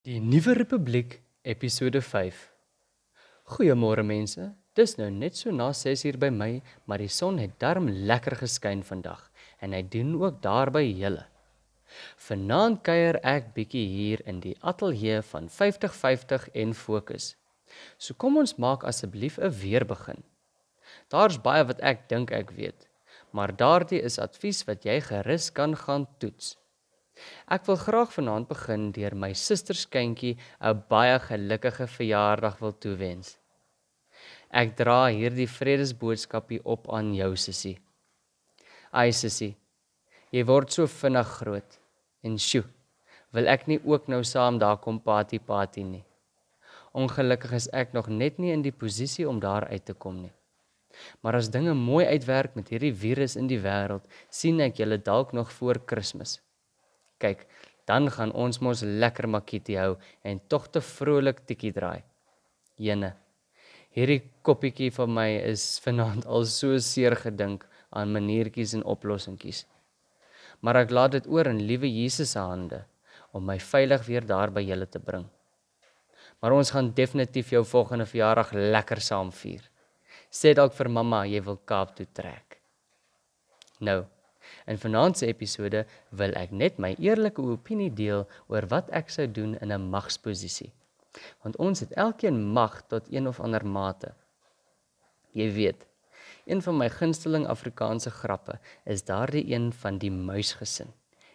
Die 0.00 0.16
Nuwe 0.16 0.54
Republiek 0.56 1.18
Episode 1.44 2.00
5. 2.00 2.36
Goeiemôre 3.52 4.00
mense. 4.00 4.46
Dis 4.72 4.94
nou 4.96 5.10
net 5.12 5.36
so 5.36 5.52
na 5.52 5.66
6uur 5.76 6.16
by 6.22 6.30
my, 6.32 6.46
maar 6.88 7.02
die 7.04 7.10
son 7.12 7.36
het 7.36 7.58
darm 7.60 7.90
lekker 8.08 8.38
geskyn 8.40 8.80
vandag 8.80 9.26
en 9.60 9.74
hy 9.76 9.82
doen 9.92 10.14
ook 10.22 10.38
daar 10.40 10.72
by 10.72 10.80
julle. 10.86 11.26
Vanaand 12.16 12.80
kuier 12.88 13.18
ek 13.28 13.50
bietjie 13.58 13.84
hier 13.90 14.22
in 14.24 14.40
die 14.40 14.54
ateljee 14.72 15.20
van 15.34 15.52
5050 15.52 16.48
en 16.64 16.72
Fokus. 16.72 17.34
So 18.00 18.16
kom 18.16 18.40
ons 18.40 18.56
maak 18.56 18.88
asseblief 18.88 19.36
'n 19.36 19.52
weer 19.60 19.84
begin. 19.84 20.24
Daar's 21.12 21.36
baie 21.36 21.68
wat 21.68 21.84
ek 21.84 22.08
dink 22.08 22.32
ek 22.32 22.56
weet, 22.56 22.88
maar 23.36 23.52
daardie 23.52 24.00
is 24.00 24.18
advies 24.18 24.64
wat 24.64 24.80
jy 24.88 25.00
gerus 25.00 25.52
kan 25.52 25.76
gaan 25.76 26.08
toets. 26.16 26.56
Ek 27.48 27.66
wil 27.66 27.76
graag 27.76 28.12
vanaand 28.14 28.48
begin 28.48 28.90
deur 28.96 29.14
my 29.14 29.32
suster 29.32 29.74
Skentjie 29.74 30.36
'n 30.60 30.82
baie 30.88 31.18
gelukkige 31.18 31.86
verjaardag 31.86 32.58
wil 32.60 32.72
toewens. 32.72 33.38
Ek 34.50 34.76
dra 34.76 35.06
hierdie 35.06 35.46
vredesboodskapie 35.46 36.60
op 36.64 36.88
aan 36.92 37.14
jou 37.14 37.36
sussie. 37.36 37.78
Ai 38.92 39.12
sussie, 39.12 39.56
jy 40.34 40.42
word 40.44 40.72
so 40.72 40.86
vinnig 40.86 41.28
groot 41.38 41.78
en 42.26 42.38
sjoe, 42.38 42.64
wil 43.32 43.46
ek 43.46 43.68
nie 43.70 43.80
ook 43.84 44.08
nou 44.08 44.24
saam 44.24 44.58
daar 44.58 44.80
kom 44.82 44.98
party 44.98 45.38
party 45.38 45.82
nie. 45.82 46.04
Ongelukkig 46.92 47.52
is 47.52 47.68
ek 47.72 47.94
nog 47.94 48.08
net 48.08 48.38
nie 48.38 48.50
in 48.52 48.62
die 48.62 48.74
posisie 48.74 49.28
om 49.28 49.38
daar 49.38 49.68
uit 49.70 49.84
te 49.84 49.94
kom 49.94 50.22
nie. 50.22 50.32
Maar 51.22 51.38
as 51.38 51.50
dinge 51.54 51.74
mooi 51.74 52.04
uitwerk 52.06 52.56
met 52.58 52.68
hierdie 52.74 52.94
virus 52.94 53.36
in 53.38 53.46
die 53.46 53.60
wêreld, 53.62 54.02
sien 54.28 54.58
ek 54.60 54.82
julle 54.82 54.98
dalk 54.98 55.32
nog 55.32 55.52
voor 55.52 55.78
Kersfees. 55.86 56.40
Kyk, 57.20 57.46
dan 57.88 58.10
gaan 58.10 58.32
ons 58.32 58.60
mos 58.64 58.82
lekker 58.82 59.28
makkie 59.28 59.76
hou 59.78 59.96
en 60.22 60.40
tog 60.48 60.68
te 60.70 60.80
vrolik 60.80 61.42
tikkie 61.46 61.72
draai. 61.76 62.02
Jene. 62.80 63.14
Hierdie 63.90 64.22
koppietjie 64.46 64.92
van 64.94 65.10
my 65.12 65.28
is 65.50 65.80
vanaand 65.84 66.26
al 66.26 66.46
so 66.46 66.78
seer 66.78 67.16
gedink 67.18 67.66
aan 67.90 68.12
maniertjies 68.14 68.76
en 68.78 68.86
oplossingkies. 68.86 69.64
Maar 70.62 70.84
ek 70.84 70.94
laat 70.94 71.16
dit 71.16 71.26
oor 71.26 71.50
in 71.50 71.58
liewe 71.66 71.90
Jesus 71.90 72.36
se 72.36 72.38
hande 72.38 72.84
om 73.34 73.44
my 73.46 73.58
veilig 73.58 74.06
weer 74.06 74.26
daar 74.26 74.52
by 74.54 74.62
julle 74.62 74.86
te 74.86 75.02
bring. 75.02 75.26
Maar 76.40 76.54
ons 76.56 76.70
gaan 76.72 76.92
definitief 76.96 77.50
jou 77.52 77.64
volgende 77.66 78.06
verjaardag 78.06 78.54
lekker 78.54 79.02
saam 79.04 79.32
vier. 79.34 79.62
Sê 80.30 80.54
dalk 80.54 80.72
vir 80.78 80.88
mamma 80.88 81.24
jy 81.26 81.42
wil 81.44 81.58
Kaap 81.66 81.96
toe 81.98 82.06
trek. 82.14 82.60
Nou, 83.80 84.04
In 84.66 84.78
vanaand 84.78 85.18
se 85.18 85.26
episode 85.26 85.84
wil 86.10 86.34
ek 86.38 86.50
net 86.50 86.78
my 86.78 86.94
eerlike 86.98 87.42
opinie 87.42 87.90
deel 87.90 88.26
oor 88.48 88.66
wat 88.70 88.90
ek 88.90 89.10
sou 89.10 89.26
doen 89.26 89.56
in 89.60 89.72
'n 89.72 89.90
magsposisie. 89.90 90.72
Want 91.42 91.56
ons 91.56 91.80
het 91.80 91.92
elkeen 91.92 92.38
mag 92.52 92.82
tot 92.86 93.10
een 93.10 93.28
of 93.28 93.40
ander 93.40 93.66
mate. 93.66 94.14
Jy 95.32 95.52
weet, 95.52 95.86
een 96.46 96.62
van 96.62 96.76
my 96.76 96.88
gunsteling 96.88 97.46
Afrikaanse 97.46 98.10
grappe 98.10 98.58
is 98.84 99.04
daardie 99.04 99.44
een 99.54 99.72
van 99.72 99.98
die 99.98 100.10
muisgesin. 100.10 100.92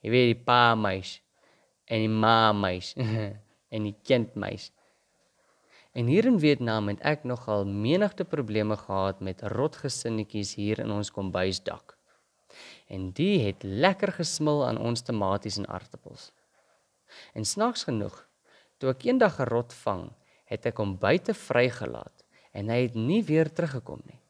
Jy 0.00 0.10
weet 0.10 0.34
die 0.34 0.44
pa 0.44 0.74
muis 0.74 1.20
en 1.84 1.98
die 1.98 2.08
ma 2.08 2.52
muis 2.52 2.94
en 3.74 3.82
die 3.82 3.96
kind 4.02 4.34
muis. 4.34 4.72
En 5.92 6.06
hier 6.06 6.26
in 6.28 6.38
Vietnam 6.40 6.88
het 6.88 7.00
ek 7.00 7.24
nogal 7.24 7.64
menigte 7.64 8.24
probleme 8.24 8.76
gehad 8.76 9.20
met 9.20 9.42
rotgesinnetjies 9.42 10.54
hier 10.54 10.78
in 10.78 10.90
ons 10.90 11.10
kombuisdak 11.10 11.95
en 12.86 13.10
die 13.16 13.40
het 13.44 13.64
lekker 13.64 14.12
gesmil 14.18 14.64
aan 14.66 14.78
ons 14.78 15.02
tomaties 15.02 15.58
en 15.60 15.68
aartappels. 15.68 16.30
En 17.34 17.44
snaaks 17.44 17.86
genoeg, 17.88 18.16
toe 18.78 18.90
ek 18.90 19.06
eendag 19.08 19.40
'n 19.40 19.50
rot 19.50 19.72
vang, 19.84 20.04
het 20.44 20.66
ek 20.66 20.78
hom 20.78 20.96
buite 20.98 21.34
vrygelaat 21.34 22.24
en 22.52 22.68
hy 22.68 22.82
het 22.86 22.94
nie 22.94 23.22
weer 23.22 23.52
teruggekom 23.52 24.02
nie. 24.04 24.20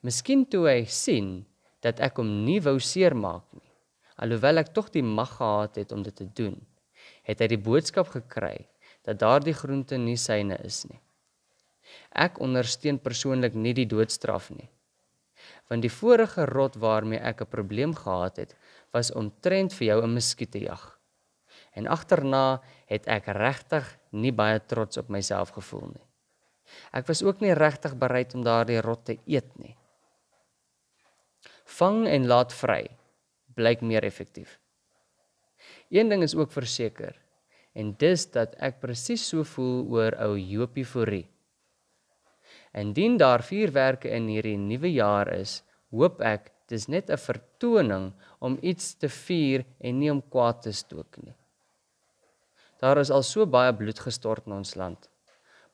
Miskien 0.00 0.44
toe 0.46 0.68
hy 0.68 0.84
sien 0.84 1.46
dat 1.80 2.00
ek 2.00 2.16
hom 2.16 2.44
nie 2.44 2.60
wou 2.60 2.78
seermaak 2.80 3.44
nie, 3.52 3.72
alhoewel 4.16 4.58
ek 4.58 4.74
tog 4.74 4.90
die 4.90 5.02
mag 5.02 5.36
gehad 5.36 5.76
het 5.76 5.92
om 5.92 6.02
dit 6.02 6.16
te 6.16 6.28
doen, 6.34 6.60
het 7.22 7.40
hy 7.40 7.46
die 7.46 7.64
boodskap 7.70 8.08
gekry 8.08 8.68
dat 9.02 9.18
daardie 9.18 9.54
groente 9.54 9.96
nie 9.96 10.16
syne 10.16 10.56
is 10.64 10.84
nie. 10.84 11.00
Ek 12.10 12.40
ondersteun 12.40 12.98
persoonlik 12.98 13.54
nie 13.54 13.74
die 13.74 13.86
doodstraf 13.86 14.50
nie 14.50 14.68
want 15.68 15.82
die 15.82 15.92
vorige 15.92 16.44
rot 16.44 16.76
waarmee 16.76 17.18
ek 17.18 17.40
'n 17.40 17.50
probleem 17.50 17.94
gehad 17.94 18.36
het, 18.36 18.56
was 18.92 19.12
omtrent 19.12 19.72
vir 19.72 19.86
jou 19.86 20.02
'n 20.02 20.14
muskietejag. 20.14 20.98
En 21.74 21.86
agterna 21.86 22.62
het 22.86 23.06
ek 23.06 23.26
regtig 23.26 23.98
nie 24.10 24.32
baie 24.32 24.60
trots 24.66 24.96
op 24.96 25.08
myself 25.08 25.50
gevoel 25.50 25.86
nie. 25.86 26.06
Ek 26.92 27.06
was 27.06 27.22
ook 27.22 27.40
nie 27.40 27.54
regtig 27.54 27.96
bereid 27.96 28.34
om 28.34 28.42
daardie 28.42 28.80
rot 28.80 29.04
te 29.04 29.18
eet 29.26 29.58
nie. 29.58 29.76
Vang 31.64 32.06
en 32.06 32.26
laat 32.26 32.52
vry 32.52 32.88
blyk 33.54 33.80
meer 33.80 34.04
effektief. 34.04 34.58
Een 35.88 36.08
ding 36.08 36.22
is 36.22 36.34
ook 36.34 36.52
verseker 36.52 37.20
en 37.74 37.94
dis 37.98 38.26
dat 38.30 38.54
ek 38.62 38.80
presies 38.80 39.28
so 39.28 39.44
voel 39.44 39.86
oor 39.90 40.14
ou 40.22 40.34
Jopie 40.38 40.86
Fourie. 40.86 41.26
Indien 42.74 43.16
daar 43.16 43.42
vuurwerke 43.46 44.10
in 44.10 44.26
hierdie 44.26 44.58
nuwe 44.58 44.90
jaar 44.90 45.30
is, 45.30 45.60
hoop 45.94 46.18
ek 46.26 46.50
dis 46.72 46.88
net 46.90 47.10
'n 47.10 47.20
vertoning 47.22 48.06
om 48.40 48.58
iets 48.62 48.94
te 48.98 49.08
vier 49.08 49.64
en 49.80 49.98
nie 49.98 50.10
om 50.10 50.22
kwaad 50.22 50.62
te 50.62 50.72
stook 50.72 51.22
nie. 51.22 51.36
Daar 52.80 52.98
is 52.98 53.10
al 53.10 53.22
so 53.22 53.46
baie 53.46 53.72
bloed 53.72 53.98
gestort 53.98 54.46
in 54.46 54.52
ons 54.52 54.74
land. 54.74 55.08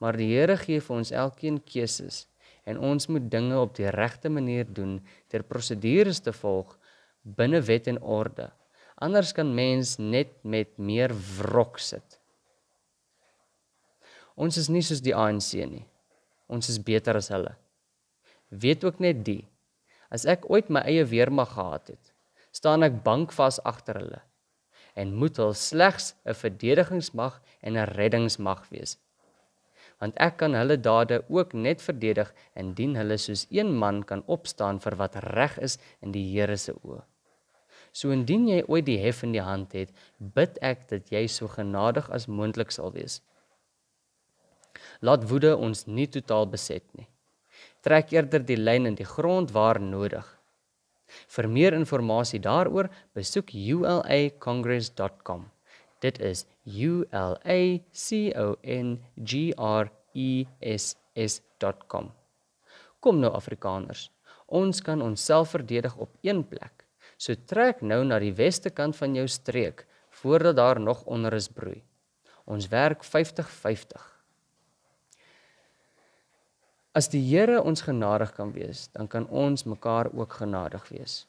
Maar 0.00 0.16
die 0.16 0.26
Here 0.34 0.56
gee 0.56 0.80
vir 0.80 0.96
ons 0.96 1.12
elkeen 1.12 1.60
keuses 1.60 2.26
en 2.64 2.78
ons 2.78 3.06
moet 3.06 3.30
dinge 3.30 3.58
op 3.58 3.74
die 3.76 3.90
regte 3.90 4.28
manier 4.28 4.64
doen 4.64 5.00
ter 5.28 5.42
prosedures 5.42 6.20
te 6.20 6.32
volg 6.32 6.78
binne 7.22 7.60
wet 7.60 7.86
en 7.86 8.02
orde. 8.02 8.50
Anders 8.96 9.32
kan 9.32 9.54
mens 9.54 9.98
net 9.98 10.44
met 10.44 10.78
meer 10.78 11.14
wrok 11.38 11.78
sit. 11.78 12.20
Ons 14.34 14.56
is 14.56 14.68
nie 14.68 14.82
soos 14.82 15.00
die 15.00 15.14
ANC 15.14 15.54
nie 15.54 15.86
ons 16.48 16.68
is 16.72 16.80
beter 16.82 17.16
as 17.16 17.30
hulle. 17.32 17.54
Weet 18.48 18.84
ook 18.84 19.00
net 19.04 19.24
die 19.24 19.44
as 20.08 20.24
ek 20.24 20.46
ooit 20.48 20.70
my 20.72 20.80
eie 20.88 21.04
weermag 21.04 21.52
gehad 21.52 21.92
het, 21.92 22.12
staan 22.56 22.86
ek 22.86 23.02
bankvas 23.04 23.60
agter 23.68 24.00
hulle 24.00 24.22
en 24.98 25.12
moet 25.14 25.36
hulle 25.38 25.54
slegs 25.54 26.14
'n 26.24 26.34
verdedigingsmag 26.34 27.34
en 27.60 27.76
'n 27.76 27.90
reddingsmag 27.98 28.64
wees. 28.72 28.96
Want 30.00 30.16
ek 30.16 30.36
kan 30.36 30.54
hulle 30.54 30.76
dade 30.80 31.22
ook 31.28 31.52
net 31.52 31.82
verdedig 31.82 32.32
indien 32.54 32.96
hulle 32.96 33.18
soos 33.18 33.46
een 33.50 33.70
man 33.84 34.02
kan 34.02 34.22
opstaan 34.26 34.80
vir 34.80 34.96
wat 34.96 35.16
reg 35.16 35.58
is 35.58 35.78
in 36.00 36.12
die 36.12 36.26
Here 36.32 36.56
se 36.56 36.72
oë. 36.72 37.02
So 37.92 38.10
indien 38.10 38.48
jy 38.48 38.62
ooit 38.68 38.86
die 38.86 38.98
hef 38.98 39.22
in 39.22 39.32
die 39.32 39.42
hand 39.42 39.72
het, 39.72 39.90
bid 40.18 40.58
ek 40.62 40.88
dat 40.88 41.10
jy 41.10 41.26
so 41.26 41.48
genadig 41.48 42.10
as 42.10 42.26
moontlik 42.26 42.70
sal 42.70 42.92
wees. 42.92 43.20
Laat 45.00 45.28
woede 45.30 45.56
ons 45.56 45.86
nie 45.86 46.06
totaal 46.06 46.46
beset 46.50 46.84
nie. 46.98 47.08
Trek 47.82 48.12
eerder 48.12 48.42
die 48.44 48.56
lyn 48.58 48.86
in 48.86 48.94
die 48.98 49.06
grond 49.06 49.50
waar 49.54 49.80
nodig. 49.80 50.38
Vir 51.28 51.48
meer 51.48 51.72
inligting 51.72 52.42
daaroor, 52.44 52.88
besoek 53.14 53.54
ulacongress.com. 53.54 55.50
Dit 56.00 56.20
is 56.20 56.46
u 56.64 57.04
l 57.10 57.34
a 57.42 57.80
c 57.92 58.32
o 58.34 58.56
n 58.62 58.98
g 59.24 59.52
r 59.56 59.90
e 60.14 60.46
s 60.60 60.96
s.com. 61.26 62.12
Kom 63.00 63.20
nou 63.22 63.32
Afrikaners, 63.34 64.10
ons 64.46 64.82
kan 64.82 65.02
onsself 65.02 65.54
verdedig 65.56 65.96
op 65.96 66.10
een 66.22 66.44
plek. 66.46 66.84
So 67.18 67.34
trek 67.34 67.82
nou 67.82 68.04
na 68.06 68.18
die 68.22 68.34
weste 68.34 68.70
kant 68.70 68.96
van 68.96 69.14
jou 69.18 69.26
streek 69.26 69.86
voordat 70.22 70.56
daar 70.56 70.80
nog 70.80 71.04
onrus 71.06 71.48
broei. 71.48 71.82
Ons 72.46 72.68
werk 72.68 73.04
50-50. 73.04 74.17
As 76.96 77.10
die 77.12 77.20
Here 77.20 77.60
ons 77.60 77.82
genadig 77.84 78.30
kan 78.34 78.52
wees, 78.54 78.88
dan 78.96 79.08
kan 79.08 79.26
ons 79.28 79.66
mekaar 79.68 80.08
ook 80.16 80.38
genadig 80.40 80.88
wees. 80.88 81.26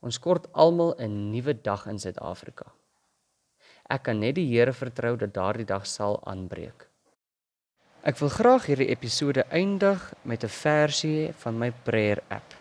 Ons 0.00 0.18
kort 0.18 0.46
almal 0.52 0.94
'n 0.98 1.30
nuwe 1.32 1.54
dag 1.54 1.86
in 1.86 1.98
Suid-Afrika. 1.98 2.70
Ek 3.90 4.02
kan 4.02 4.20
net 4.20 4.34
die 4.34 4.46
Here 4.46 4.72
vertrou 4.72 5.16
dat 5.16 5.34
daardie 5.34 5.66
dag 5.66 5.86
sal 5.86 6.20
aanbreek. 6.24 6.86
Ek 8.02 8.18
wil 8.18 8.28
graag 8.28 8.66
hierdie 8.66 8.90
episode 8.90 9.44
eindig 9.50 10.14
met 10.22 10.44
'n 10.44 10.48
versie 10.48 11.32
van 11.32 11.58
my 11.58 11.70
prayer 11.84 12.22
app. 12.30 12.54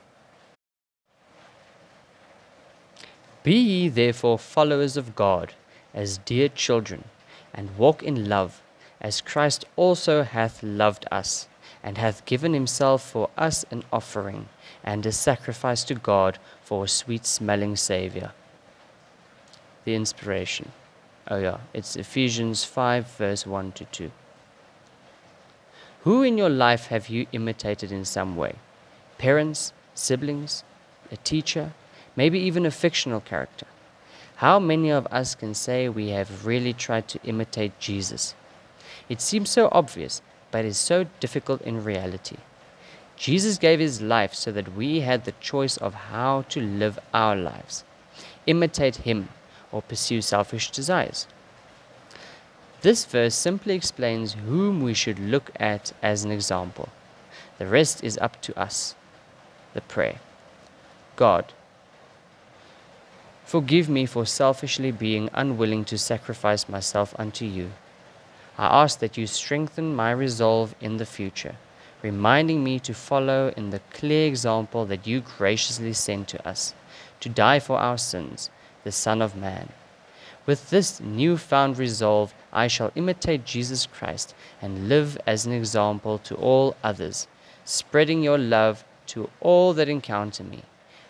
Be 3.43 3.53
ye 3.53 3.89
therefore 3.89 4.39
followers 4.39 4.97
of 4.97 5.15
God 5.15 5.53
as 5.93 6.17
dear 6.17 6.49
children 6.49 7.03
and 7.53 7.77
walk 7.77 8.01
in 8.01 8.27
love 8.27 8.63
as 8.99 9.21
Christ 9.21 9.65
also 9.75 10.23
hath 10.23 10.63
loved 10.63 11.05
us 11.11 11.47
and 11.85 11.99
hath 11.99 12.25
given 12.25 12.55
himself 12.55 13.07
for 13.07 13.29
us 13.37 13.63
an 13.69 13.83
offering 13.93 14.49
and 14.83 15.05
a 15.05 15.11
sacrifice 15.11 15.83
to 15.83 15.93
God 15.93 16.39
for 16.63 16.83
a 16.83 16.87
sweet 16.87 17.27
smelling 17.27 17.75
Saviour. 17.75 18.31
The 19.83 19.93
inspiration. 19.93 20.71
Oh, 21.27 21.37
yeah, 21.37 21.59
it's 21.75 21.95
Ephesians 21.95 22.63
5, 22.63 23.07
verse 23.17 23.45
1 23.45 23.71
to 23.73 23.85
2. 23.85 24.11
Who 26.01 26.23
in 26.23 26.39
your 26.39 26.49
life 26.49 26.87
have 26.87 27.07
you 27.07 27.27
imitated 27.31 27.91
in 27.91 28.03
some 28.03 28.35
way? 28.35 28.55
Parents, 29.19 29.71
siblings, 29.93 30.63
a 31.11 31.17
teacher, 31.17 31.73
maybe 32.15 32.39
even 32.39 32.65
a 32.65 32.71
fictional 32.71 33.21
character. 33.21 33.67
How 34.37 34.59
many 34.59 34.89
of 34.89 35.05
us 35.11 35.35
can 35.35 35.53
say 35.53 35.87
we 35.87 36.09
have 36.09 36.47
really 36.47 36.73
tried 36.73 37.07
to 37.09 37.19
imitate 37.23 37.79
Jesus? 37.79 38.33
It 39.07 39.21
seems 39.21 39.51
so 39.51 39.69
obvious, 39.71 40.23
but 40.55 40.63
is 40.63 40.77
so 40.77 41.05
difficult 41.19 41.61
in 41.63 41.83
reality. 41.83 42.37
Jesus 43.17 43.57
gave 43.57 43.81
his 43.81 44.01
life 44.01 44.33
so 44.33 44.53
that 44.53 44.73
we 44.73 45.01
had 45.01 45.25
the 45.25 45.33
choice 45.41 45.75
of 45.75 45.93
how 45.93 46.43
to 46.47 46.61
live 46.61 46.97
our 47.13 47.35
lives 47.35 47.83
imitate 48.47 48.95
him 49.07 49.27
or 49.73 49.81
pursue 49.81 50.21
selfish 50.21 50.71
desires. 50.71 51.27
This 52.79 53.03
verse 53.03 53.35
simply 53.35 53.75
explains 53.75 54.35
whom 54.47 54.81
we 54.81 54.93
should 54.93 55.19
look 55.19 55.51
at 55.59 55.91
as 56.01 56.23
an 56.23 56.31
example. 56.31 56.87
The 57.57 57.67
rest 57.67 58.01
is 58.01 58.17
up 58.19 58.41
to 58.43 58.57
us. 58.57 58.95
The 59.73 59.81
prayer 59.81 60.19
God, 61.17 61.51
forgive 63.43 63.89
me 63.89 64.05
for 64.05 64.25
selfishly 64.25 64.91
being 64.91 65.29
unwilling 65.33 65.83
to 65.83 65.97
sacrifice 65.97 66.69
myself 66.69 67.13
unto 67.19 67.43
you. 67.43 67.71
I 68.57 68.83
ask 68.83 68.99
that 68.99 69.17
you 69.17 69.27
strengthen 69.27 69.95
my 69.95 70.11
resolve 70.11 70.75
in 70.79 70.97
the 70.97 71.05
future 71.05 71.55
reminding 72.05 72.63
me 72.63 72.79
to 72.79 72.93
follow 72.93 73.51
in 73.57 73.71
the 73.71 73.81
clear 73.91 74.27
example 74.27 74.85
that 74.85 75.07
you 75.07 75.21
graciously 75.37 75.91
sent 75.91 76.27
to 76.27 76.47
us, 76.47 76.75
to 77.19 77.27
die 77.27 77.59
for 77.59 77.79
our 77.79 77.97
sins, 77.97 78.51
the 78.83 78.91
Son 78.91 79.23
of 79.23 79.35
Man. 79.35 79.69
With 80.45 80.69
this 80.69 80.99
newfound 80.99 81.79
resolve, 81.79 82.31
I 82.53 82.67
shall 82.67 82.91
imitate 82.93 83.43
Jesus 83.43 83.87
Christ 83.87 84.35
and 84.61 84.87
live 84.87 85.17
as 85.25 85.47
an 85.47 85.53
example 85.53 86.19
to 86.19 86.35
all 86.35 86.75
others, 86.83 87.27
spreading 87.63 88.21
your 88.21 88.37
love 88.37 88.83
to 89.07 89.29
all 89.41 89.73
that 89.73 89.89
encounter 89.89 90.43
me. 90.43 90.61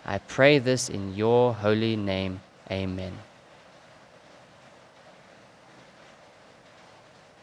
I 0.06 0.20
pray 0.20 0.60
this 0.60 0.88
in 0.88 1.14
your 1.16 1.54
holy 1.56 1.98
name. 1.98 2.40
Amen. 2.72 3.18